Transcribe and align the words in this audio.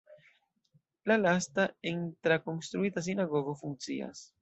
La 1.11 1.19
lasta 1.19 1.67
en 1.91 2.01
trakonstruita 2.25 3.03
sinagogo 3.11 3.55
funkcias. 3.65 4.31